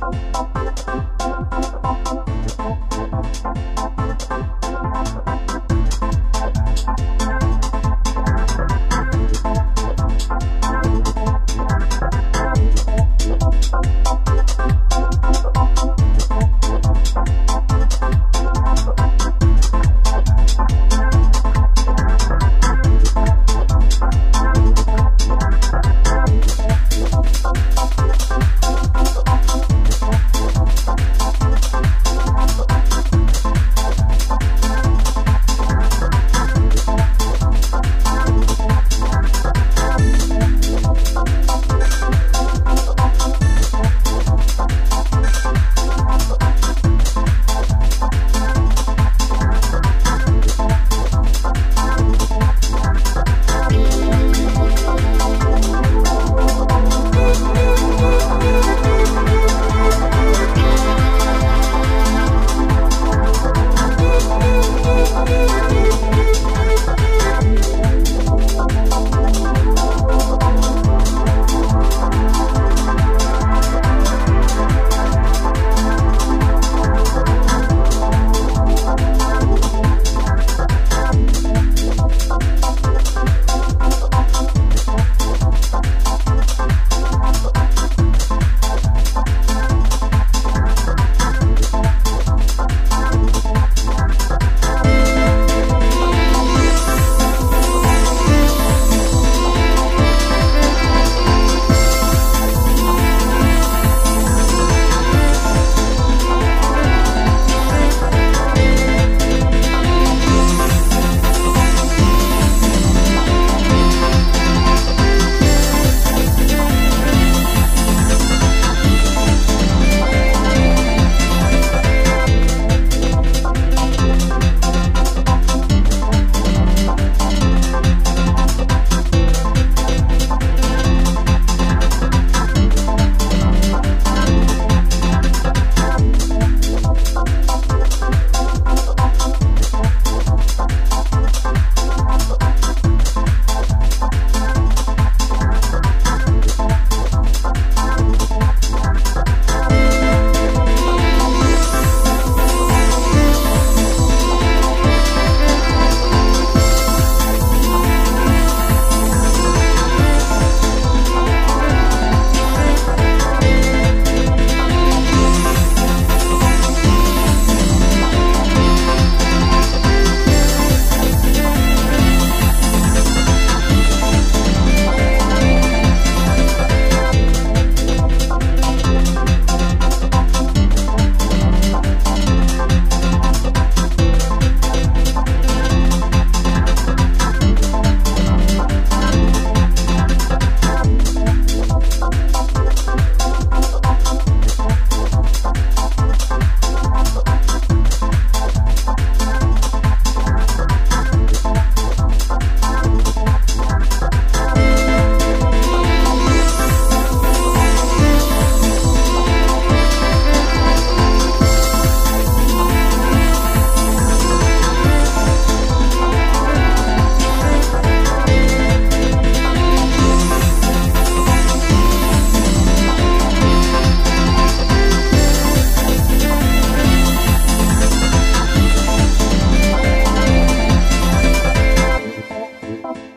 [0.00, 0.48] Bye.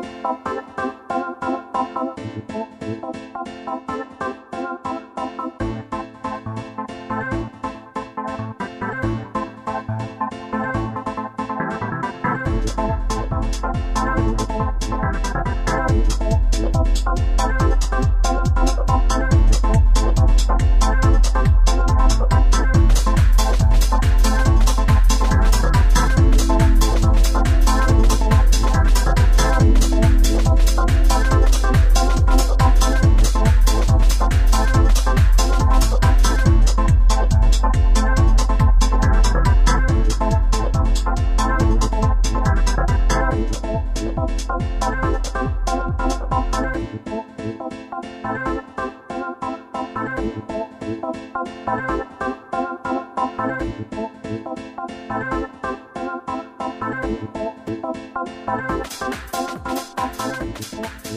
[0.00, 1.27] Música
[60.68, 61.07] Thank